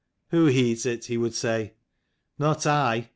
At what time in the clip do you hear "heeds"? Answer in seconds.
0.47-0.87